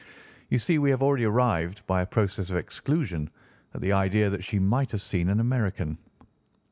[0.49, 3.29] You see we have already arrived, by a process of exclusion,
[3.75, 5.99] at the idea that she might have seen an American.